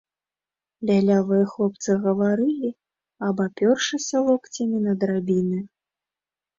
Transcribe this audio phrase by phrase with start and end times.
[0.89, 2.69] Бялявыя хлопцы гаварылі,
[3.31, 5.59] абапёршыся локцямі на драбіны.